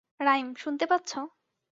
Rhyme, 0.19 0.47
শুনতে 0.55 0.85
পাচ্ছ? 0.85 1.11